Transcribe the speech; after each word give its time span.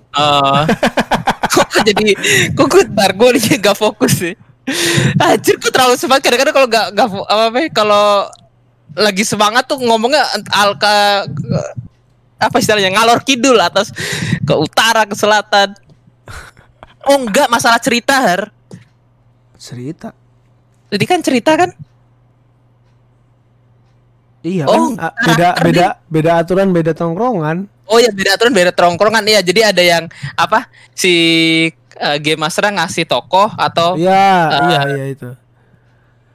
Oh. 0.00 0.62
kok 1.54 1.68
jadi 1.84 2.14
kok 2.52 2.66
gue 2.66 2.82
ntar 2.90 3.12
gue 3.12 3.28
nih 3.36 3.58
gak 3.58 3.76
fokus 3.76 4.22
sih. 4.22 4.34
Anjir 5.20 5.60
gue 5.60 5.70
terlalu 5.70 5.94
semangat 5.94 6.24
kadang-kadang 6.24 6.54
kalau 6.56 6.68
gak, 6.68 6.86
gak 6.96 7.06
apa 7.10 7.18
apa 7.28 7.58
kalau 7.70 8.06
lagi 8.94 9.26
semangat 9.26 9.66
tuh 9.66 9.76
ngomongnya 9.78 10.22
al 10.54 10.78
ke, 10.78 10.94
ke- 11.34 11.72
apa 12.38 12.56
istilahnya 12.58 12.94
ngalor 12.94 13.20
kidul 13.22 13.56
atas 13.58 13.90
ke 14.40 14.54
utara 14.54 15.04
ke 15.04 15.14
selatan. 15.14 15.74
Oh 17.04 17.20
enggak 17.20 17.52
masalah 17.52 17.76
cerita 17.76 18.16
Har. 18.16 18.48
Cerita. 19.60 20.12
Jadi 20.88 21.04
kan 21.04 21.20
cerita 21.20 21.52
kan? 21.56 21.70
Iya 24.44 24.68
Oh, 24.68 24.92
kan 24.92 25.12
beda 25.24 25.48
beda 25.64 25.86
beda 26.04 26.30
aturan 26.44 26.68
beda 26.72 26.92
tongkrongan. 26.92 27.64
Oh 27.86 27.96
ya 27.96 28.08
beda 28.08 28.34
aturan 28.34 28.50
beda 28.50 28.70
tongkrongan 28.70 29.24
iya 29.24 29.40
jadi 29.40 29.70
ada 29.70 29.80
yang 29.80 30.04
apa 30.34 30.66
si 30.90 31.12
eh, 31.94 32.18
game 32.18 32.38
master 32.38 32.66
ngasih 32.66 33.04
tokoh 33.04 33.52
atau 33.52 33.94
Iya, 33.94 34.24
Ah. 34.46 34.60
iya 34.66 34.80
iya 34.90 35.04
itu. 35.10 35.28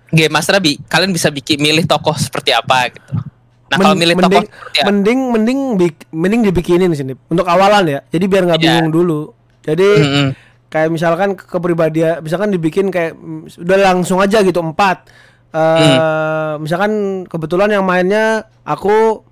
game 0.09 0.31
master 0.31 0.58
bi 0.58 0.77
kalian 0.84 1.09
bisa 1.09 1.30
bikin 1.30 1.58
milih 1.58 1.85
tokoh 1.85 2.13
seperti 2.16 2.49
apa 2.49 2.89
gitu. 2.89 3.13
Nah 3.67 3.77
kalau 3.77 3.94
milih 3.94 4.16
mending, 4.16 4.41
tokoh 4.41 4.49
seperti 4.52 4.77
apa? 4.80 4.88
mending 4.88 5.20
mending 5.30 5.59
bik- 5.75 6.08
mending 6.12 6.41
dibikinin 6.44 6.89
sini 6.91 7.13
untuk 7.25 7.45
awalan 7.45 7.86
ya. 7.88 8.00
Jadi 8.08 8.25
biar 8.25 8.44
nggak 8.44 8.58
Iya. 8.58 8.66
bingung 8.72 8.89
dulu. 8.91 9.22
Jadi 9.61 9.89
Mm-mm. 10.00 10.27
kayak 10.67 10.89
misalkan 10.89 11.30
ke- 11.34 11.45
kepribadian 11.45 12.20
misalkan 12.20 12.50
dibikin 12.50 12.88
kayak 12.88 13.13
mm, 13.13 13.53
udah 13.59 13.77
langsung 13.84 14.17
aja 14.17 14.41
gitu 14.41 14.59
empat 14.59 15.05
Eh 15.50 15.58
Hmm. 15.58 16.61
misalkan 16.61 16.91
kebetulan 17.25 17.70
yang 17.72 17.81
mainnya 17.81 18.45
aku 18.61 19.25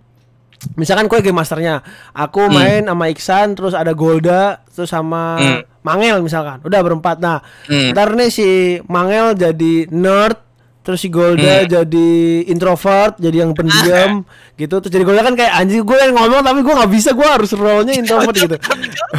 misalkan 0.73 1.05
kue 1.05 1.21
game 1.21 1.33
masternya 1.33 1.85
aku 2.11 2.41
Hmm. 2.43 2.53
main 2.53 2.81
sama 2.83 3.05
Iksan 3.07 3.47
terus 3.53 3.73
ada 3.73 3.91
Golda 3.91 4.61
terus 4.67 4.89
sama 4.89 5.37
Hmm. 5.37 5.61
Mangel 5.81 6.19
misalkan 6.19 6.59
udah 6.61 6.79
berempat 6.81 7.17
nah 7.17 7.39
Hmm. 7.65 7.93
ntar 7.93 8.11
nih 8.11 8.27
si 8.27 8.47
Mangel 8.85 9.33
jadi 9.33 9.87
nerd 9.87 10.41
terus 10.81 10.99
si 10.99 11.07
Golda 11.07 11.61
Hmm. 11.61 11.69
jadi 11.69 12.09
introvert 12.47 13.15
jadi 13.17 13.43
yang 13.43 13.51
pendiam 13.51 14.23
gitu 14.57 14.79
terus 14.79 14.89
jadi 14.89 15.03
Golda 15.03 15.21
kan 15.21 15.35
kayak 15.35 15.53
anjing 15.53 15.83
gue 15.83 15.93
yang 15.95 16.15
ngomong 16.15 16.41
tapi 16.41 16.59
gue 16.59 16.73
nggak 16.73 16.91
bisa 16.91 17.11
gue 17.11 17.27
harus 17.27 17.51
role-nya 17.51 17.93
introvert 18.01 18.33
gitu 18.33 18.55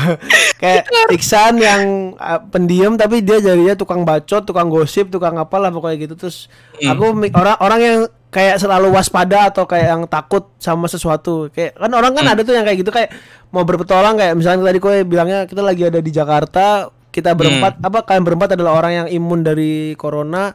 kayak 0.61 0.89
Iksan 1.09 1.57
yang 1.57 1.83
uh, 2.15 2.41
pendiam 2.45 2.95
tapi 2.95 3.21
dia 3.21 3.39
jadinya 3.39 3.75
tukang 3.75 4.03
bacot 4.03 4.43
tukang 4.43 4.67
gosip 4.67 5.09
tukang 5.09 5.37
apalah 5.37 5.69
pokoknya 5.69 5.97
gitu 6.03 6.15
terus 6.17 6.49
Hmm. 6.79 6.95
aku 6.95 7.05
orang 7.33 7.57
orang 7.59 7.81
yang 7.81 7.99
kayak 8.29 8.57
selalu 8.57 8.89
waspada 8.91 9.49
atau 9.49 9.65
kayak 9.65 9.87
yang 9.89 10.03
takut 10.05 10.53
sama 10.57 10.85
sesuatu 10.85 11.49
kayak 11.49 11.75
kan 11.75 11.89
orang 11.91 12.13
kan 12.13 12.23
Hmm. 12.23 12.33
ada 12.33 12.43
tuh 12.43 12.53
yang 12.53 12.63
kayak 12.63 12.79
gitu 12.79 12.91
kayak 12.91 13.09
mau 13.49 13.63
berpetualang 13.63 14.15
kayak 14.15 14.35
misalnya 14.35 14.63
tadi 14.63 14.79
gue 14.79 14.95
bilangnya 15.03 15.39
kita 15.45 15.61
lagi 15.61 15.83
ada 15.83 15.97
di 15.97 16.11
Jakarta 16.11 16.67
kita 17.09 17.33
berempat 17.33 17.77
Hmm. 17.77 17.89
apa 17.89 17.99
kalian 18.05 18.25
berempat 18.25 18.49
adalah 18.53 18.73
orang 18.75 18.93
yang 18.95 19.09
imun 19.11 19.41
dari 19.41 19.73
corona 19.95 20.53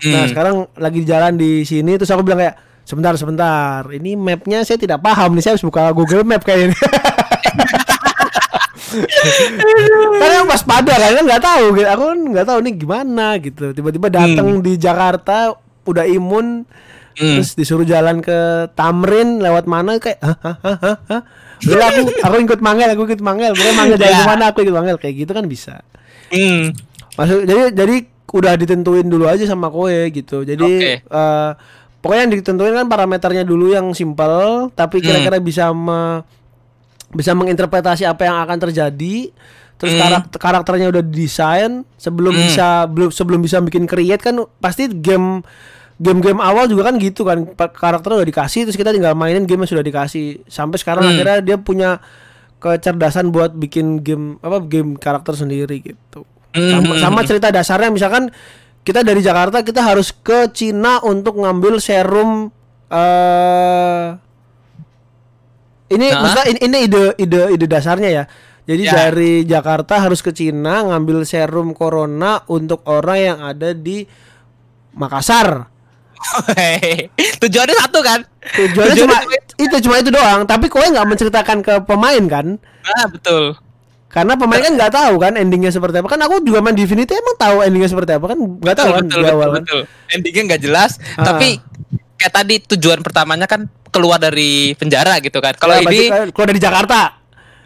nah 0.00 0.20
Hmm. 0.20 0.28
sekarang 0.28 0.54
lagi 0.74 1.02
jalan 1.02 1.34
di 1.34 1.62
sini 1.62 1.94
terus 1.94 2.06
aku 2.08 2.22
bilang 2.22 2.38
kayak 2.38 2.54
sebentar 2.82 3.12
sebentar 3.14 3.82
ini 3.88 4.14
mapnya 4.14 4.62
saya 4.62 4.76
tidak 4.76 4.98
paham 4.98 5.34
nih 5.34 5.42
saya 5.42 5.52
harus 5.52 5.66
buka 5.66 5.90
Google 5.90 6.22
Map 6.22 6.40
kayak 6.40 6.70
ini 6.70 6.76
kan 10.14 10.30
yang 10.32 10.46
waspada 10.46 10.92
kan 10.92 11.12
kan 11.12 11.24
nggak 11.24 11.42
tahu 11.42 11.64
gitu. 11.74 11.88
aku 11.88 12.02
kan 12.06 12.18
nggak 12.30 12.46
tahu 12.46 12.58
nih 12.60 12.74
gimana 12.76 13.26
gitu 13.36 13.64
tiba-tiba 13.72 14.08
datang 14.08 14.60
di 14.60 14.72
Jakarta 14.76 15.52
udah 15.84 16.04
imun 16.06 16.64
Hmm. 17.18 17.36
terus 17.36 17.52
disuruh 17.52 17.82
jalan 17.82 18.18
ke 18.18 18.38
Tamrin 18.72 19.38
lewat 19.38 19.66
mana 19.66 19.98
kayak 19.98 20.22
hah 20.22 20.38
hah 20.38 20.56
hah 20.56 21.22
aku 21.58 22.00
aku 22.16 22.36
ikut 22.40 22.60
mangel 22.60 22.88
aku 22.88 23.02
ikut 23.04 23.18
mangel 23.18 23.50
pokoknya 23.52 23.74
mangel 23.74 23.96
jalan 23.96 24.14
Ya. 24.14 24.20
ke 24.20 24.30
mana 24.30 24.44
aku 24.48 24.58
ikut 24.62 24.72
mangel 24.72 24.96
kayak 24.96 25.14
gitu 25.18 25.32
kan 25.32 25.44
bisa 25.44 25.82
Hmm. 26.28 26.76
Masuk 27.14 27.42
jadi 27.42 27.72
jadi 27.72 27.96
udah 28.28 28.52
ditentuin 28.54 29.02
dulu 29.02 29.24
aja 29.24 29.40
sama 29.42 29.66
kowe 29.66 29.88
gitu. 30.08 30.44
Jadi 30.44 30.68
Oke. 30.76 30.92
eh, 31.00 31.50
pokoknya 31.98 32.22
yang 32.22 32.32
ditentuin 32.36 32.74
kan 32.74 32.86
parameternya 32.86 33.42
dulu 33.42 33.72
yang 33.72 33.90
simple 33.90 34.68
tapi 34.70 35.00
kira-kira 35.00 35.40
bisa 35.40 35.72
me- 35.72 36.20
bisa 37.08 37.32
menginterpretasi 37.32 38.04
apa 38.04 38.22
yang 38.22 38.36
akan 38.38 38.58
terjadi. 38.62 39.32
Terus 39.74 39.94
Hmm. 39.94 40.00
karakter 40.00 40.38
karakternya 40.38 40.86
udah 40.90 41.00
desain 41.02 41.82
sebelum 41.96 42.30
Hmm. 42.30 42.44
bisa 42.44 42.66
belum 42.84 43.08
sebelum 43.08 43.40
bisa 43.40 43.56
bikin 43.58 43.88
create 43.88 44.20
kan 44.20 44.36
pasti 44.60 44.86
game 44.86 45.40
game-game 45.98 46.38
awal 46.38 46.70
juga 46.70 46.86
kan 46.86 46.94
gitu 46.96 47.26
kan 47.26 47.42
karakternya 47.52 48.22
udah 48.22 48.28
dikasih 48.30 48.64
terus 48.64 48.78
kita 48.78 48.90
tinggal 48.90 49.12
mainin 49.12 49.42
game 49.44 49.66
yang 49.66 49.70
sudah 49.70 49.82
dikasih 49.82 50.46
sampai 50.46 50.78
sekarang 50.78 51.02
Hmm. 51.02 51.12
akhirnya 51.12 51.38
dia 51.42 51.56
punya 51.58 51.98
kecerdasan 52.58 53.28
buat 53.28 53.50
bikin 53.52 54.00
game 54.00 54.38
apa 54.38 54.62
game 54.62 54.94
karakter 54.94 55.34
sendiri 55.34 55.82
gitu 55.82 56.22
sama, 56.50 56.94
Hmm. 56.94 57.02
sama 57.02 57.20
cerita 57.22 57.50
dasarnya 57.50 57.90
misalkan 57.90 58.30
kita 58.80 59.02
dari 59.02 59.20
Jakarta 59.20 59.60
kita 59.60 59.82
harus 59.82 60.14
ke 60.14 60.48
Cina 60.50 61.02
untuk 61.02 61.34
ngambil 61.36 61.78
serum 61.78 62.48
eh 62.88 64.06
ini 65.88 66.06
Hah? 66.08 66.20
maksudnya 66.20 66.46
ini, 66.48 66.58
ini 66.62 66.78
ide 66.84 67.02
ide 67.16 67.40
ide 67.52 67.66
dasarnya 67.66 68.10
ya 68.12 68.24
jadi 68.68 68.82
Ya. 68.84 68.92
dari 68.92 69.42
Jakarta 69.42 69.98
harus 69.98 70.20
ke 70.20 70.30
Cina 70.30 70.84
ngambil 70.84 71.24
serum 71.24 71.72
corona 71.72 72.44
untuk 72.46 72.84
orang 72.84 73.18
yang 73.18 73.38
ada 73.40 73.72
di 73.72 74.04
Makassar 74.92 75.68
Tujuannya 77.38 77.76
satu 77.78 78.00
kan? 78.00 78.20
tujuannya 78.48 78.96
cuma 78.96 79.16
itu 79.58 79.76
cuma 79.84 79.96
itu 79.98 80.08
doang 80.08 80.40
tapi 80.42 80.66
kowe 80.66 80.80
nggak 80.80 81.04
menceritakan 81.04 81.58
ke 81.60 81.74
pemain 81.84 82.24
kan 82.24 82.56
Ah 82.88 83.04
betul. 83.04 83.52
karena 84.08 84.32
pemain 84.34 84.56
kan 84.58 84.72
nggak 84.72 84.88
tahu 84.88 85.20
kan 85.20 85.36
endingnya 85.36 85.68
seperti 85.68 86.00
apa 86.00 86.08
kan 86.08 86.20
aku 86.24 86.40
juga 86.40 86.64
main 86.64 86.72
Divinity 86.72 87.12
emang 87.12 87.36
tahu 87.36 87.60
endingnya 87.60 87.92
seperti 87.92 88.16
apa 88.16 88.24
kan 88.24 88.38
nggak 88.40 88.72
tahu 88.74 88.88
kan 88.90 89.04
betul, 89.04 89.12
di 89.12 89.20
betul, 89.20 89.34
awal 89.36 89.44
betul, 89.44 89.52
kan 89.52 89.62
betul. 89.62 89.82
Endingnya 90.08 90.42
nggak 90.48 90.62
jelas, 90.64 90.90
Ah. 91.14 91.24
tapi 91.28 91.48
kayak 92.16 92.32
tadi 92.32 92.54
tujuan 92.72 93.04
pertamanya 93.04 93.44
kan 93.44 93.68
keluar 93.92 94.16
dari 94.16 94.72
penjara 94.74 95.20
gitu 95.20 95.38
kan. 95.38 95.52
Kalau 95.54 95.76
Ya, 95.76 95.84
ini, 95.84 96.00
eh, 96.08 96.32
keluar 96.32 96.48
dari 96.48 96.56
Jakarta 96.58 97.17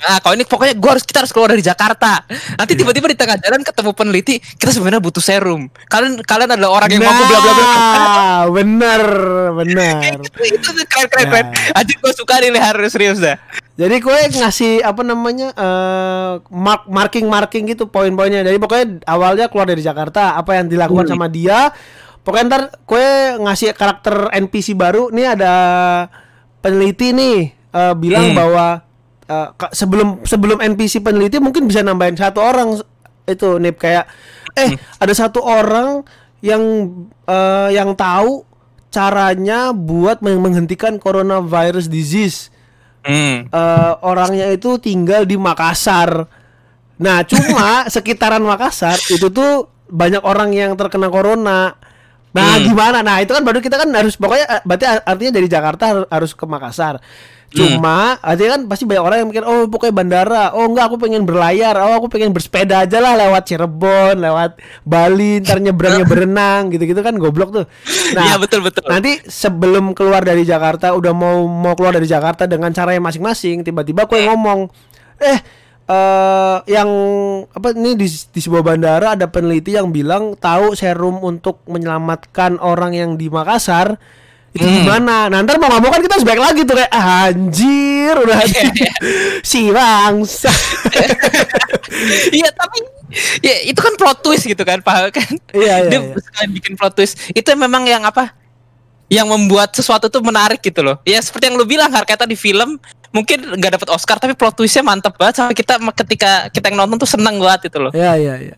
nah 0.02 0.18
kalau 0.18 0.34
ini 0.34 0.42
pokoknya 0.42 0.74
gua 0.74 0.90
harus 0.94 1.06
kita 1.06 1.22
harus 1.22 1.30
keluar 1.30 1.50
dari 1.50 1.62
Jakarta. 1.62 2.26
Nanti 2.58 2.72
tiba-tiba 2.74 3.06
di 3.06 3.14
tengah 3.14 3.38
jalan 3.38 3.62
ketemu 3.62 3.90
peneliti, 3.92 4.34
kita 4.38 4.70
sebenarnya 4.70 4.98
butuh 4.98 5.22
serum. 5.22 5.70
Kalian 5.86 6.18
kalian 6.20 6.50
adalah 6.52 6.82
orang 6.82 6.88
yang 6.90 7.02
mampu 7.02 7.22
bla 7.22 7.38
bla 7.38 7.52
bla. 7.52 7.64
Nah, 7.64 8.42
bener 8.50 9.02
bener 9.54 10.18
itu 10.42 10.66
tuh 10.66 10.84
keren 10.84 11.06
keren 11.06 11.26
keren. 11.28 11.46
Anjir 11.72 11.96
gua 11.98 12.12
suka 12.12 12.34
nih 12.38 12.50
harus 12.54 12.90
serius 12.90 13.18
dah. 13.18 13.38
jadi 13.72 13.98
kue 13.98 14.20
ngasih 14.36 14.84
apa 14.84 15.00
namanya 15.00 15.48
eh 15.56 16.32
mark 16.52 16.84
marking 16.86 17.24
marking 17.24 17.64
gitu 17.64 17.88
poin-poinnya 17.88 18.44
jadi 18.44 18.60
pokoknya 18.60 19.00
awalnya 19.08 19.48
keluar 19.48 19.64
dari 19.64 19.80
Jakarta 19.80 20.36
apa 20.36 20.60
yang 20.60 20.68
dilakukan 20.68 21.08
Hmm. 21.08 21.12
sama 21.16 21.26
dia 21.26 21.72
pokoknya 22.20 22.44
ntar 22.46 22.62
kue 22.84 23.00
ngasih 23.40 23.72
karakter 23.72 24.28
NPC 24.28 24.76
baru 24.76 25.08
nih 25.08 25.26
ada 25.32 25.52
peneliti 26.60 27.10
nih 27.10 27.38
eh, 27.72 27.94
bilang 27.96 28.32
Hmm. 28.32 28.36
bahwa 28.36 28.66
eh, 29.26 29.48
ka- 29.54 29.72
sebelum 29.72 30.22
sebelum 30.24 30.58
NPC 30.58 31.00
peneliti 31.00 31.38
mungkin 31.38 31.66
bisa 31.66 31.80
nambahin 31.80 32.16
satu 32.16 32.38
orang 32.38 32.78
itu 33.24 33.48
nih 33.58 33.74
kayak 33.74 34.04
eh 34.54 34.74
ada 34.98 35.14
satu 35.14 35.38
orang 35.40 36.02
yang 36.42 36.62
eh, 37.24 37.68
yang 37.72 37.94
tahu 37.94 38.42
caranya 38.88 39.72
buat 39.72 40.20
meng- 40.20 40.42
menghentikan 40.42 40.98
coronavirus 40.98 41.86
disease 41.86 42.50
Hmm. 43.02 43.50
eh, 43.50 43.92
orangnya 44.06 44.46
itu 44.54 44.78
tinggal 44.78 45.26
di 45.26 45.34
Makassar. 45.34 46.22
Nah, 47.02 47.26
cuma 47.26 47.82
sekitaran 47.94 48.38
Makassar 48.38 48.94
itu 49.10 49.26
tuh 49.26 49.66
banyak 49.90 50.22
orang 50.22 50.54
yang 50.54 50.78
terkena 50.78 51.10
corona. 51.10 51.74
Nah, 52.32 52.56
Hmm. 52.56 52.64
gimana? 52.64 52.98
Nah, 53.04 53.20
itu 53.20 53.28
kan 53.30 53.44
baru 53.44 53.60
kita 53.60 53.76
kan 53.76 53.88
harus 53.92 54.16
pokoknya 54.16 54.46
eh, 54.48 54.62
berarti 54.64 54.84
artinya 54.88 55.32
dari 55.36 55.48
Jakarta 55.48 55.82
har- 55.84 56.08
harus 56.08 56.32
ke 56.32 56.44
Makassar. 56.48 56.96
Cuma 57.52 58.16
artinya 58.24 58.56
kan 58.56 58.62
pasti 58.64 58.88
banyak 58.88 59.04
orang 59.04 59.18
yang 59.20 59.28
mikir, 59.28 59.44
"Oh, 59.44 59.68
pokoknya 59.68 59.92
bandara. 59.92 60.56
Oh, 60.56 60.64
enggak, 60.64 60.88
aku 60.88 60.96
pengen 60.96 61.28
berlayar. 61.28 61.76
Oh, 61.76 62.00
aku 62.00 62.08
pengen 62.08 62.32
bersepeda 62.32 62.88
aja 62.88 62.96
lah 62.96 63.12
lewat 63.12 63.44
Cirebon, 63.44 64.16
lewat 64.16 64.56
Bali, 64.82 65.44
ntar 65.44 65.60
nyebrangnya 65.60 66.08
berenang 66.08 66.72
gitu-gitu 66.72 67.04
kan 67.04 67.12
goblok 67.20 67.52
tuh." 67.52 67.66
Iya, 68.16 68.40
betul, 68.40 68.64
betul. 68.64 68.88
Nanti 68.88 69.20
sebelum 69.28 69.92
keluar 69.92 70.24
dari 70.24 70.48
Jakarta 70.48 70.96
udah 70.96 71.12
mau 71.12 71.44
mau 71.44 71.76
keluar 71.76 71.92
dari 71.92 72.08
Jakarta 72.08 72.48
dengan 72.48 72.72
cara 72.72 72.96
yang 72.96 73.04
masing-masing, 73.04 73.60
tiba-tiba 73.60 74.08
gue 74.08 74.20
ngomong, 74.24 74.72
"Eh, 75.20 75.38
eh 75.82 76.56
yang 76.70 76.90
apa 77.50 77.74
ini 77.74 77.98
di, 77.98 78.06
di 78.06 78.40
sebuah 78.40 78.62
bandara 78.62 79.18
ada 79.18 79.26
peneliti 79.26 79.74
yang 79.74 79.90
bilang 79.90 80.38
tahu 80.38 80.78
serum 80.78 81.18
untuk 81.20 81.58
menyelamatkan 81.66 82.62
orang 82.62 82.94
yang 82.94 83.10
di 83.18 83.26
Makassar 83.26 83.98
itu 84.52 84.68
Hmm. 84.68 84.84
gimana? 84.84 85.32
Nah, 85.32 85.40
ntar 85.48 85.56
mau 85.56 85.72
nggak 85.72 85.80
mau 85.80 85.88
kan 85.88 86.04
kita 86.04 86.20
harus 86.20 86.28
lagi 86.28 86.60
tuh 86.68 86.76
kayak 86.76 86.92
anjir 86.92 88.14
udah 88.20 88.36
Iya, 88.44 88.62
iya. 88.68 88.92
si 89.50 89.72
bangsa. 89.72 90.52
Iya 92.32 92.48
tapi 92.56 92.78
ya 93.44 93.68
itu 93.68 93.76
kan 93.78 93.94
plot 94.00 94.24
twist 94.24 94.44
gitu 94.48 94.60
kan 94.64 94.80
Pak 94.80 95.12
kan. 95.12 95.32
Iya, 95.52 95.86
iya, 95.86 95.90
Dia 95.92 96.00
iya. 96.00 96.16
sekalian 96.18 96.50
bikin 96.56 96.72
plot 96.76 96.92
twist. 96.96 97.14
Itu 97.32 97.52
memang 97.54 97.84
yang 97.84 98.02
apa? 98.04 98.32
Yang 99.12 99.28
membuat 99.28 99.76
sesuatu 99.76 100.08
tuh 100.08 100.24
menarik 100.24 100.60
gitu 100.64 100.80
loh. 100.80 100.96
Ya 101.04 101.20
seperti 101.20 101.52
yang 101.52 101.56
lu 101.60 101.68
bilang 101.68 101.92
Har, 101.92 102.04
kayak 102.08 102.24
tadi 102.24 102.36
film 102.36 102.80
mungkin 103.12 103.38
nggak 103.56 103.78
dapat 103.78 103.88
Oscar 103.92 104.16
tapi 104.16 104.32
plot 104.32 104.56
twistnya 104.56 104.80
mantep 104.80 105.14
banget 105.14 105.38
sampai 105.38 105.54
kita 105.54 105.76
ketika 106.04 106.30
kita 106.48 106.72
yang 106.72 106.80
nonton 106.80 106.96
tuh 106.96 107.06
seneng 107.06 107.36
banget 107.38 107.68
itu 107.68 107.78
loh. 107.78 107.92
Iya 107.92 108.12
iya 108.16 108.34
iya. 108.40 108.56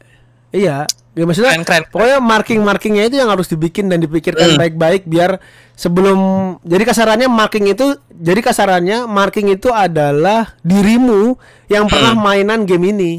Iya. 0.50 0.76
Ya 1.14 1.22
maksudnya 1.22 1.54
Keren, 1.54 1.62
keren. 1.62 1.82
pokoknya 1.94 2.18
marking-markingnya 2.18 3.06
itu 3.06 3.22
yang 3.22 3.30
harus 3.30 3.46
dibikin 3.46 3.86
dan 3.86 4.02
dipikirkan 4.02 4.50
Hmm. 4.50 4.58
baik-baik 4.58 5.06
biar 5.06 5.38
sebelum 5.72 6.18
jadi 6.62 6.82
kasarannya 6.82 7.26
marking 7.26 7.70
itu 7.70 7.94
jadi 8.10 8.42
kasarannya 8.42 9.06
marking 9.06 9.46
itu 9.48 9.70
adalah 9.70 10.58
dirimu 10.62 11.38
yang 11.66 11.86
pernah 11.86 12.14
Hmm. 12.14 12.22
mainan 12.22 12.60
game 12.64 12.90
ini. 12.90 13.12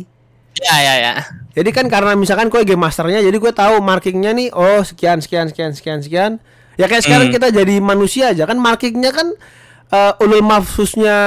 Ya 0.55 0.75
ya 0.75 0.93
ya. 0.97 1.13
Jadi 1.51 1.71
kan 1.71 1.87
karena 1.87 2.15
misalkan 2.15 2.47
gue 2.47 2.63
game 2.63 2.79
masternya, 2.79 3.19
jadi 3.19 3.35
gue 3.35 3.51
tahu 3.51 3.79
markingnya 3.79 4.31
nih, 4.31 4.51
oh 4.51 4.83
sekian 4.83 5.19
sekian 5.19 5.47
sekian 5.47 5.71
sekian 5.71 5.99
sekian. 5.99 6.31
Ya 6.75 6.87
kayak 6.87 7.03
sekarang 7.03 7.31
Hmm. 7.31 7.35
kita 7.35 7.47
jadi 7.51 7.79
manusia 7.79 8.31
aja 8.31 8.43
kan 8.43 8.59
markingnya 8.59 9.11
kan 9.11 9.31
eh, 9.87 10.13
ulul 10.19 10.41
mafsusnya 10.41 11.17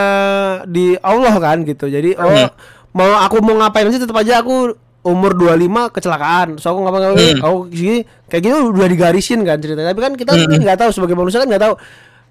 di 0.65 0.95
Allah 0.97 1.35
kan 1.37 1.63
gitu. 1.63 1.87
Jadi 1.87 2.15
oh 2.15 2.27
Hmm. 2.27 2.51
mau 2.91 3.11
aku 3.19 3.39
mau 3.41 3.57
ngapain 3.57 3.87
aja 3.87 3.99
tetap 3.99 4.17
aja 4.17 4.41
aku 4.41 4.75
umur 5.01 5.33
25 5.33 5.89
kecelakaan. 5.89 6.59
So 6.59 6.73
aku 6.73 6.83
ngapain 6.83 7.03
ngapain 7.07 7.37
Hmm. 7.37 7.43
aku 7.43 7.57
gini 7.69 7.99
kayak 8.27 8.43
gitu 8.43 8.57
udah 8.71 8.87
digarisin 8.87 9.41
kan 9.43 9.57
ceritanya. 9.57 9.91
Tapi 9.91 10.01
kan 10.01 10.13
kita 10.15 10.33
Hmm. 10.35 10.59
nggak 10.59 10.79
tahu 10.79 10.91
sebagai 10.91 11.15
manusia 11.15 11.39
kan 11.39 11.47
nggak 11.47 11.63
tahu 11.63 11.75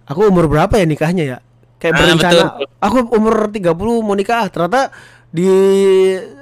aku 0.06 0.20
umur 0.26 0.46
berapa 0.46 0.74
ya 0.74 0.86
nikahnya 0.86 1.24
ya. 1.26 1.38
Kayak 1.78 1.94
Ah, 1.94 2.00
berencana 2.00 2.42
betul. 2.58 2.68
aku 2.80 2.98
umur 3.14 3.36
30 3.48 4.02
mau 4.02 4.14
nikah 4.14 4.50
ternyata 4.50 4.90
di 5.30 5.46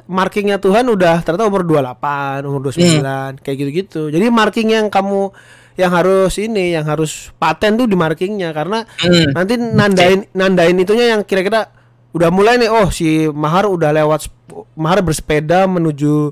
markingnya 0.06 0.58
Tuhan 0.58 0.86
udah 0.88 1.20
ternyata 1.20 1.44
umur 1.44 1.66
28 1.66 2.46
umur 2.46 2.62
29 2.64 3.42
kayak 3.42 3.58
gitu-gitu 3.58 4.02
jadi 4.08 4.30
marking 4.30 4.70
yang 4.70 4.88
kamu 4.88 5.34
yang 5.76 5.92
harus 5.92 6.36
ini 6.36 6.72
yang 6.72 6.84
harus 6.84 7.30
paten 7.34 7.76
tuh 7.76 7.84
di 7.84 7.94
markingnya 7.94 8.50
karena 8.50 8.88
Hmm. 8.98 9.32
nanti 9.32 9.54
nandain 9.56 10.24
nandain 10.32 10.74
itunya 10.74 11.12
yang 11.12 11.22
kira-kira 11.22 11.68
udah 12.12 12.30
mulai 12.30 12.56
nih 12.56 12.68
oh 12.68 12.88
si 12.88 13.06
Mahar 13.28 13.66
udah 13.66 13.92
lewat 13.92 14.32
Mahar 14.74 15.02
bersepeda 15.02 15.66
menuju 15.66 16.32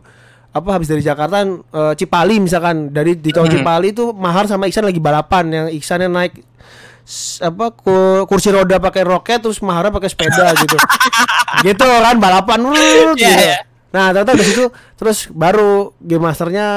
apa 0.50 0.70
habis 0.72 0.86
dari 0.86 1.02
Jakarta 1.02 1.44
eh, 1.44 1.94
Cipali 1.94 2.40
misalkan 2.40 2.88
dari 2.88 3.16
di 3.16 3.30
tol 3.30 3.44
Hmm. 3.44 3.58
Cipali 3.58 3.92
itu 3.92 4.12
Mahar 4.12 4.46
sama 4.46 4.64
Iksan 4.64 4.84
lagi 4.84 4.98
balapan 4.98 5.46
yang 5.50 5.68
Iksannya 5.70 6.08
naik 6.08 6.40
s- 7.04 7.38
apa 7.38 7.68
ku- 7.70 8.24
kursi 8.24 8.48
roda 8.48 8.78
pakai 8.78 9.04
roket 9.04 9.40
terus 9.40 9.60
Mahara 9.60 9.90
pakai 9.90 10.08
sepeda 10.08 10.56
gitu 10.58 10.78
gitu 11.62 11.84
kan 11.84 12.16
balapan 12.16 12.64
Iya, 12.64 13.12
gitu. 13.12 13.28
iya. 13.28 13.58
nah 13.90 14.10
ternyata 14.10 14.32
dari 14.32 14.46
situ 14.46 14.66
terus 14.94 15.28
baru 15.28 15.92
game 15.98 16.24
masternya 16.24 16.68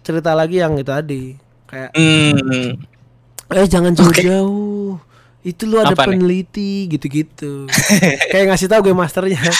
cerita 0.00 0.32
lagi 0.32 0.56
yang 0.56 0.72
itu 0.74 0.86
tadi 0.86 1.22
kayak 1.72 1.90
Hmm. 1.90 2.76
eh 3.50 3.66
jangan 3.66 3.92
jauh-jauh 3.92 5.00
itu 5.42 5.62
lu 5.64 5.76
ada 5.76 5.90
Apa 5.90 6.04
nih? 6.04 6.14
peneliti 6.14 6.86
gitu-gitu 6.86 7.64
kayak 8.30 8.44
ngasih 8.46 8.68
tahu 8.68 8.84
game 8.84 8.98
masternya 8.98 9.40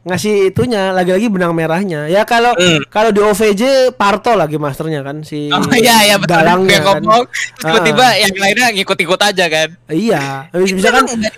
ngasih 0.00 0.48
itunya 0.48 0.88
lagi-lagi 0.88 1.28
benang 1.28 1.52
merahnya 1.52 2.06
ya 2.06 2.24
kalau 2.24 2.54
Hmm. 2.54 2.80
kalau 2.88 3.10
di 3.10 3.20
OVJ 3.20 3.62
Parto 3.92 4.32
lagi 4.32 4.56
masternya 4.56 5.02
kan 5.02 5.20
si 5.20 5.48
Oh 5.48 5.60
iya 5.70 6.00
iya 6.02 6.16
betul. 6.16 6.38
dalangnya 6.38 6.80
kan. 6.80 7.02
tiba-tiba 7.58 8.04
Ah. 8.06 8.16
yang 8.16 8.32
lainnya 8.34 8.66
ngikut-ikut 8.72 9.20
aja 9.20 9.44
kan. 9.46 9.68
Iya, 9.86 10.48
Itu 10.50 10.74
misalkan 10.74 11.04
ya? 11.12 11.28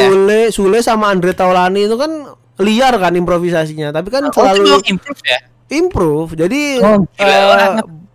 Sule, 0.00 0.40
Sule 0.48 0.78
sama 0.80 1.10
Andre 1.10 1.32
Taulani 1.32 1.84
itu 1.84 1.94
kan 1.94 2.32
liar 2.56 2.94
kan 2.96 3.12
improvisasinya, 3.12 3.90
tapi 3.90 4.08
kan 4.08 4.24
Oh, 4.24 4.32
selalu 4.32 4.80
improve 4.86 5.20
ya. 5.20 5.38
improve. 5.70 6.30
Jadi 6.34 6.60
Oh, 6.80 7.04
gila, 7.10 7.38
orang. 7.50 7.72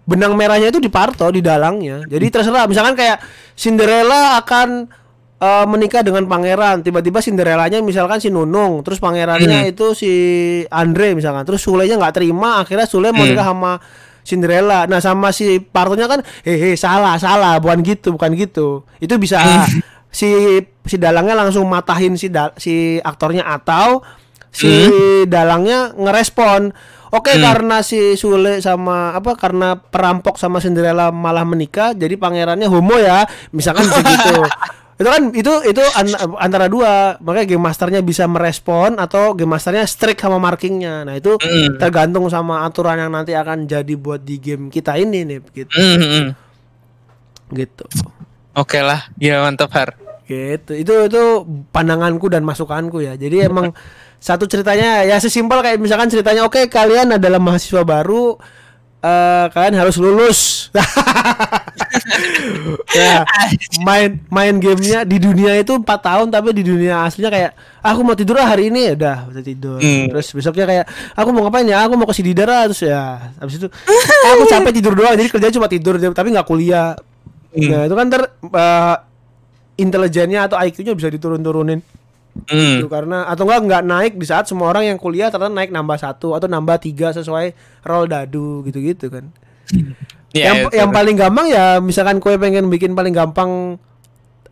Benang 0.09 0.33
merahnya 0.33 0.67
itu 0.67 0.81
di 0.81 0.89
Parto 0.89 1.29
di 1.29 1.39
dalangnya. 1.39 2.01
Jadi 2.03 2.25
terserah 2.27 2.65
misalkan 2.65 2.97
kayak 2.97 3.21
Cinderella 3.53 4.41
akan 4.41 4.89
eh, 5.39 5.65
menikah 5.65 6.01
dengan 6.01 6.25
pangeran, 6.25 6.81
tiba-tiba 6.81 7.21
Cinderellanya 7.21 7.79
misalkan 7.79 8.17
si 8.17 8.27
Nunung, 8.27 8.81
terus 8.81 8.97
pangerannya 8.97 9.63
Hmm. 9.63 9.71
itu 9.71 9.93
si 9.93 10.11
Andre 10.67 11.15
misalkan, 11.15 11.45
terus 11.45 11.61
Sulenya 11.61 11.95
nggak 11.95 12.11
terima, 12.13 12.59
akhirnya 12.59 12.83
Sule 12.83 13.13
mau 13.13 13.23
Hmm. 13.23 13.31
nikah 13.31 13.47
sama 13.47 13.79
Cinderella. 14.19 14.83
Nah 14.83 14.99
sama 14.99 15.31
si 15.31 15.61
Partonya 15.61 16.05
kan, 16.05 16.19
hehe 16.43 16.75
salah 16.75 17.15
salah, 17.15 17.55
bukan 17.57 17.79
gitu, 17.81 18.11
bukan 18.11 18.35
gitu. 18.35 18.83
Itu 18.97 19.15
bisa 19.15 19.39
Hmm. 19.39 19.79
si 20.11 20.27
si 20.83 20.95
dalangnya 20.97 21.37
langsung 21.37 21.63
matahin 21.65 22.13
si 22.13 22.27
da- 22.27 22.51
si 22.55 22.99
aktornya 22.99 23.47
atau 23.47 24.03
si 24.51 24.67
dalangnya 25.23 25.95
ngerespon. 25.95 26.75
Oke 27.09 27.33
Hmm. 27.33 27.41
karena 27.41 27.81
si 27.81 28.13
Sule 28.13 28.61
sama 28.61 29.11
apa 29.11 29.33
karena 29.33 29.73
perampok 29.75 30.37
sama 30.37 30.57
Cinderella 30.57 31.09
malah 31.09 31.41
menikah 31.41 31.91
jadi 31.91 32.13
pangerannya 32.15 32.65
homo 32.65 32.95
ya 32.95 33.25
misalkan 33.49 33.85
bisa 33.89 33.99
gitu 33.99 34.45
itu 34.95 35.07
kan 35.07 35.23
itu 35.31 35.53
itu 35.65 35.79
an- 35.95 36.35
antara 36.37 36.67
dua 36.67 37.15
makanya 37.17 37.47
game 37.47 37.63
masternya 37.63 38.01
bisa 38.01 38.27
merespon 38.27 38.95
atau 38.95 39.31
game 39.31 39.49
masternya 39.49 39.87
strict 39.87 40.19
sama 40.19 40.37
markingnya 40.37 41.01
nah 41.01 41.15
itu 41.15 41.33
Hmm. 41.35 41.79
tergantung 41.79 42.27
sama 42.27 42.61
aturan 42.61 42.99
yang 42.99 43.09
nanti 43.09 43.31
akan 43.31 43.63
jadi 43.63 43.93
buat 43.95 44.21
di 44.21 44.37
game 44.37 44.67
kita 44.67 44.93
ini 44.95 45.23
nih 45.23 45.39
gitu 45.55 45.71
Hmm, 45.71 45.95
hmm, 45.95 46.11
hmm. 46.11 46.27
gitu 47.51 47.85
Oke 48.51 48.81
lah, 48.81 49.07
ya 49.15 49.39
mantap 49.39 49.71
Har. 49.71 49.95
gitu 50.27 50.75
itu 50.75 50.93
itu 51.07 51.21
pandanganku 51.71 52.27
dan 52.27 52.43
masukanku 52.43 52.99
ya 52.99 53.15
jadi 53.15 53.47
emang 53.47 53.71
satu 54.19 54.45
ceritanya 54.51 55.07
ya 55.07 55.15
sesimpel 55.17 55.63
kayak 55.63 55.79
misalkan 55.79 56.11
ceritanya 56.11 56.43
oke 56.43 56.67
kalian 56.67 57.15
adalah 57.15 57.39
mahasiswa 57.39 57.87
baru 57.87 58.35
eh 58.99 59.45
kalian 59.55 59.79
harus 59.79 59.95
lulus. 59.95 60.39
Ya 62.93 63.23
main 63.85 64.19
main 64.29 64.57
gamenya 64.59 65.05
di 65.07 65.17
dunia 65.21 65.57
itu 65.57 65.77
empat 65.77 65.99
tahun 66.03 66.27
tapi 66.29 66.51
di 66.51 66.65
dunia 66.65 67.05
aslinya 67.07 67.31
kayak 67.31 67.51
aku 67.81 67.99
mau 68.03 68.13
tidur 68.17 68.37
ah 68.41 68.49
hari 68.49 68.69
ini. 68.69 68.91
Ya 68.91 68.93
udah 68.97 69.17
udah 69.31 69.43
tidur. 69.43 69.77
Hmm. 69.79 70.09
terus 70.11 70.27
besoknya 70.35 70.65
kayak 70.67 70.85
aku 71.15 71.29
mau 71.31 71.47
ngapain 71.47 71.65
ya? 71.69 71.85
Aku 71.87 71.95
mau 71.95 72.05
ke 72.09 72.13
Sididara. 72.17 72.65
Terus 72.69 72.81
ya 72.85 73.31
habis 73.39 73.61
itu 73.61 73.67
"Eh, 73.69 74.29
aku 74.35 74.43
capek 74.49 74.71
tidur 74.75 74.93
doang 74.97 75.15
jadi 75.15 75.29
kerjanya 75.31 75.55
cuma 75.55 75.67
tidur 75.71 75.95
tapi 75.97 76.29
nggak 76.33 76.47
kuliah. 76.47 76.93
Hmm. 77.49 77.69
nah 77.71 77.81
itu 77.89 77.95
kan 77.97 78.07
ter 78.13 78.21
eh, 78.45 78.95
intelijennya 79.79 80.39
atau 80.45 80.57
IQ-nya 80.59 80.93
bisa 80.93 81.09
diturun-turunin 81.09 81.79
Hmm. 82.49 82.79
gitu 82.79 82.87
karena 82.87 83.27
atau 83.27 83.43
enggak 83.43 83.61
nggak 83.65 83.83
naik 83.83 84.13
di 84.15 84.25
saat 84.25 84.45
semua 84.47 84.71
orang 84.71 84.87
yang 84.87 84.97
kuliah 85.01 85.27
ternyata 85.33 85.51
naik 85.51 85.73
nambah 85.73 85.97
satu 85.99 86.37
atau 86.37 86.47
nambah 86.47 86.77
tiga 86.79 87.11
sesuai 87.11 87.53
roll 87.83 88.05
dadu 88.07 88.63
gitu-gitu 88.63 89.11
kan. 89.11 89.33
Ya, 90.29 90.53
yang 90.53 90.69
itu. 90.69 90.77
yang 90.77 90.89
paling 90.93 91.17
gampang 91.17 91.49
ya 91.49 91.81
misalkan 91.81 92.21
kue 92.21 92.37
pengen 92.37 92.69
bikin 92.69 92.93
paling 92.93 93.11
gampang 93.11 93.81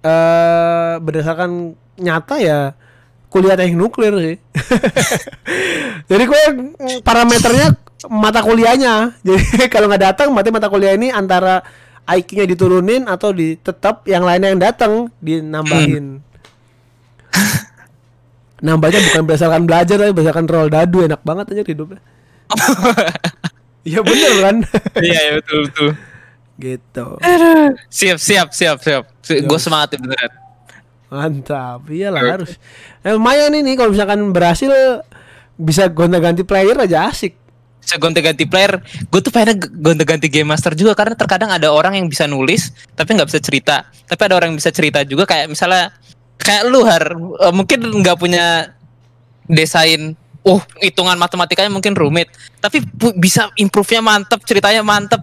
eh 0.02 0.94
berdasarkan 1.02 1.78
nyata 2.02 2.36
ya 2.42 2.60
kuliah 3.30 3.54
teknik 3.54 3.78
nuklir 3.78 4.14
sih. 4.18 4.36
Jadi 6.10 6.24
kue 6.26 6.44
mm, 6.54 7.06
parameternya 7.06 7.78
mata 8.10 8.42
kuliahnya. 8.42 9.16
Jadi 9.26 9.70
kalau 9.70 9.88
nggak 9.88 10.04
datang 10.14 10.34
berarti 10.34 10.50
mata 10.50 10.68
kuliah 10.68 10.98
ini 10.98 11.14
antara 11.14 11.62
IQ-nya 12.08 12.46
diturunin 12.48 13.04
atau 13.06 13.36
di 13.36 13.60
tetap 13.60 14.08
yang 14.08 14.24
lainnya 14.24 14.56
yang 14.56 14.62
datang 14.64 15.12
dinambahin 15.20 16.24
nambahnya 18.60 19.00
bukan 19.04 19.22
berdasarkan 19.24 19.64
belajar 19.64 19.96
tapi 19.96 20.12
berdasarkan 20.12 20.46
roll 20.46 20.68
dadu 20.68 21.04
enak 21.04 21.22
banget 21.22 21.46
aja 21.52 21.64
hidupnya 21.64 22.02
Iya 23.84 24.04
bener 24.04 24.34
kan 24.42 24.56
Iya, 25.00 25.20
ya, 25.22 25.32
betul 25.40 25.60
betul. 25.66 25.90
gitu 26.58 27.06
Siap, 27.88 28.18
siap, 28.18 28.48
siap, 28.52 28.78
siap. 28.82 29.04
Gue 29.46 29.60
semangat 29.60 29.96
beneran. 29.96 30.32
mantap 31.08 31.88
iyalah 31.88 32.20
harus 32.20 32.60
eh, 33.00 33.16
lumayan 33.16 33.56
ini 33.56 33.80
kalau 33.80 33.96
misalkan 33.96 34.20
berhasil 34.30 34.68
bisa 35.56 35.88
gonta-ganti 35.88 36.44
player 36.44 36.76
aja 36.78 37.08
asik 37.08 37.32
Bisa 37.80 37.96
gonta-ganti 37.96 38.44
player. 38.44 38.84
Gue 39.08 39.24
tuh 39.24 39.32
pengen 39.32 39.56
gonta-ganti 39.80 40.28
game 40.28 40.44
master 40.44 40.76
juga 40.76 40.92
karena 40.92 41.16
terkadang 41.16 41.48
ada 41.48 41.72
orang 41.72 41.96
yang 41.96 42.12
bisa 42.12 42.28
nulis 42.28 42.76
tapi 42.92 43.16
nggak 43.16 43.32
bisa 43.32 43.40
cerita. 43.40 43.76
Tapi 44.04 44.22
ada 44.28 44.36
orang 44.36 44.52
yang 44.52 44.60
bisa 44.60 44.76
cerita 44.76 45.00
juga 45.02 45.24
kayak 45.24 45.48
misalnya 45.48 45.96
kayak 46.48 46.64
lu 46.66 46.82
har 46.82 47.04
eh, 47.12 47.52
mungkin 47.52 47.84
nggak 47.84 48.16
punya 48.16 48.72
desain. 49.46 50.16
Oh, 50.42 50.64
hitungan 50.80 51.14
matematikanya 51.14 51.68
mungkin 51.68 51.92
rumit, 51.92 52.32
tapi 52.58 52.80
bisa 53.14 53.52
improve-nya 53.54 54.00
mantep, 54.00 54.40
ceritanya 54.42 54.80
mantep. 54.80 55.20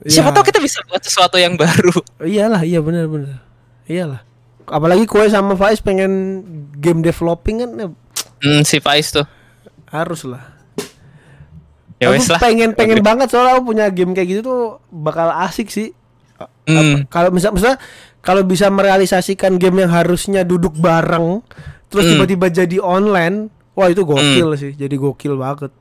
Siapa 0.00 0.30
Ya, 0.30 0.32
tahu 0.32 0.44
kita 0.46 0.56
bisa 0.56 0.80
buat 0.84 1.02
sesuatu 1.02 1.36
yang 1.36 1.52
baru. 1.54 1.92
iyalah 2.22 2.62
iya 2.62 2.78
bener 2.78 3.04
bener 3.04 3.42
iyalah 3.84 4.24
apalagi 4.64 5.04
kue 5.04 5.26
sama 5.26 5.52
Faiz 5.52 5.80
pengen 5.80 6.40
game 6.74 7.02
developing 7.02 7.56
kan 7.58 7.70
eh, 7.78 7.90
Hmm, 8.38 8.62
si 8.62 8.78
Faiz 8.78 9.10
tuh. 9.10 9.26
harus 9.86 10.22
lah 10.22 10.54
Ya 11.98 12.08
aku 12.08 12.14
wes 12.14 12.30
lah. 12.30 12.38
pengen 12.38 12.72
pengen 12.72 13.02
banget 13.02 13.26
soalnya 13.26 13.58
aku 13.58 13.68
punya 13.68 13.90
game 13.90 14.12
kayak 14.12 14.28
gitu 14.30 14.40
tuh 14.44 14.60
bakal 14.88 15.28
asik 15.34 15.68
sih 15.68 15.92
Hmm. 16.64 17.08
kalau 17.08 17.28
misal 17.28 17.50
misalnya 17.50 17.82
kalau 18.20 18.42
bisa 18.42 18.68
merealisasikan 18.68 19.56
game 19.56 19.80
yang 19.80 19.90
harusnya 19.90 20.42
duduk 20.42 20.74
bareng 20.74 21.40
terus 21.86 22.04
Hmm. 22.04 22.12
tiba-tiba 22.16 22.46
jadi 22.48 22.76
online 22.78 23.48
wah 23.72 23.86
itu 23.86 24.02
gokil 24.02 24.52
sih 24.54 24.72
jadi 24.72 24.94
gokil 24.94 25.34
banget 25.34 25.72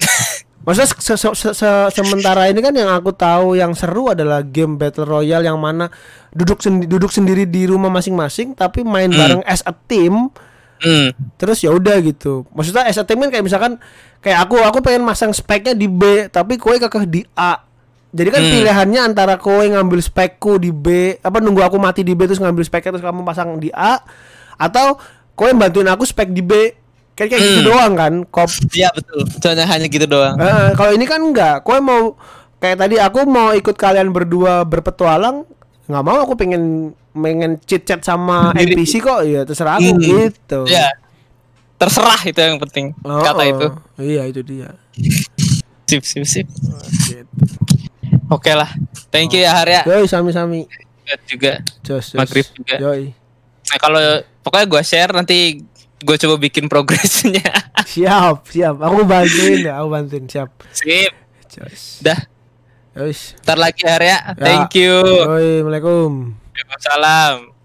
Maksudnya 0.60 0.92
se 0.92 1.16
se 1.16 1.28
se 1.32 1.48
se- 1.56 1.90
sementara 1.90 2.44
ini 2.44 2.60
kan 2.60 2.68
yang 2.70 2.92
aku 2.92 3.10
tahu 3.10 3.56
yang 3.56 3.72
seru 3.72 4.12
adalah 4.12 4.44
game 4.44 4.76
battle 4.76 5.08
royale 5.08 5.40
yang 5.42 5.56
mana 5.56 5.88
duduk 6.30 6.60
sendi 6.60 6.84
duduk 6.84 7.08
sendiri 7.08 7.48
di 7.48 7.64
rumah 7.64 7.88
masing-masing 7.88 8.52
tapi 8.52 8.84
main 8.84 9.08
Hmm. 9.08 9.16
bareng 9.16 9.42
as 9.44 9.64
a 9.64 9.72
team 9.72 10.28
Hmm. 10.80 11.16
terus 11.36 11.60
ya 11.60 11.72
udah 11.72 11.96
gitu. 12.00 12.44
Maksudnya 12.52 12.84
as 12.84 12.96
a 12.96 13.04
team 13.04 13.20
kan 13.20 13.28
kayak 13.30 13.40
misalkan 13.42 13.80
kayak 14.18 14.44
aku 14.44 14.60
aku 14.60 14.80
pengen 14.80 15.00
masang 15.00 15.32
speknya 15.32 15.72
di 15.72 15.88
B 15.88 16.28
tapi 16.28 16.56
kowe 16.56 16.72
kekeh 16.72 17.04
di 17.04 17.20
A. 17.32 17.56
Jadi 18.10 18.28
kan 18.28 18.42
Hmm. 18.42 18.52
pilihannya 18.52 19.00
antara 19.04 19.34
kowe 19.36 19.62
ngambil 19.62 19.98
spekku 19.98 20.58
di 20.58 20.70
B 20.70 20.86
apa 21.16 21.38
nunggu 21.38 21.62
aku 21.62 21.78
mati 21.78 22.02
di 22.02 22.12
B 22.12 22.26
terus 22.26 22.38
ngambil 22.38 22.62
speknya 22.62 22.90
terus 22.92 23.06
kamu 23.06 23.22
pasang 23.22 23.56
di 23.56 23.70
A 23.70 24.02
atau 24.56 24.98
kowe 25.32 25.46
bantuin 25.52 25.86
aku 25.86 26.02
spek 26.02 26.30
di 26.30 26.42
B. 26.42 26.52
Kayak 27.12 27.30
kayak 27.30 27.42
gitu 27.44 27.60
Hmm. 27.60 27.68
doang 27.68 27.92
kan. 27.94 28.12
Kop 28.26 28.48
Iya 28.72 28.88
betul. 28.90 29.20
Soalnya 29.36 29.66
hanya 29.66 29.86
gitu 29.86 30.06
doang. 30.06 30.34
Eh, 30.36 30.72
kalau 30.72 30.90
ini 30.90 31.04
kan 31.04 31.20
enggak. 31.20 31.62
Kowe 31.62 31.78
mau 31.78 32.16
kayak 32.56 32.76
tadi 32.78 32.96
aku 32.96 33.24
mau 33.24 33.52
ikut 33.52 33.72
kalian 33.72 34.08
berdua 34.08 34.64
berpetualang, 34.64 35.44
nggak 35.84 36.02
mau 36.02 36.18
aku 36.18 36.34
pengen 36.34 36.90
pengen 37.10 37.58
chit 37.60 37.84
chat 37.84 38.00
sama 38.00 38.50
Sendiri. 38.52 38.86
NPC 38.86 38.92
kok, 38.98 39.20
ya 39.22 39.42
terserah 39.44 39.76
aku 39.76 39.90
Hmm. 39.90 40.00
gitu. 40.00 40.60
Iya. 40.64 40.88
Terserah 41.76 42.20
itu 42.22 42.36
yang 42.36 42.58
penting. 42.58 42.86
Oh, 43.00 43.20
Kata 43.20 43.40
oh. 43.40 43.46
itu. 43.46 43.66
Iya 43.98 44.22
itu 44.26 44.40
dia. 44.40 44.68
Sip 45.84 46.02
sip 46.02 46.24
sip. 46.24 46.46
Gitu. 47.04 47.24
Oke 48.30 48.54
lah. 48.54 48.70
Thank 49.10 49.34
you 49.34 49.42
ya 49.42 49.52
Harya. 49.52 49.82
Yoi 49.84 50.06
sami-sami. 50.06 50.70
Juga. 51.26 51.58
Jos. 51.82 52.14
Maghrib 52.14 52.46
juga. 52.54 52.78
Yoi. 52.78 53.10
Nah, 53.70 53.78
kalau 53.82 54.02
pokoknya 54.46 54.66
gua 54.70 54.82
share 54.86 55.10
nanti 55.10 55.66
gue 56.00 56.16
coba 56.16 56.34
bikin 56.40 56.70
progresnya. 56.70 57.44
Siap, 57.90 58.46
siap. 58.46 58.78
Aku 58.78 59.02
bantuin 59.02 59.66
ya, 59.66 59.82
aku 59.82 59.88
bantuin. 59.90 60.24
Siap. 60.30 60.50
Sip. 60.70 61.12
Jos. 61.50 61.98
Dah. 62.00 62.16
Yoi. 62.94 63.10
Ntar 63.42 63.58
lagi 63.58 63.82
Harya. 63.82 64.08
Ya. 64.08 64.18
Thank 64.38 64.78
you. 64.78 64.94
Yoi, 64.94 65.66
Assalamualaikum. 65.66 66.38
Waalaikumsalam. 66.54 67.59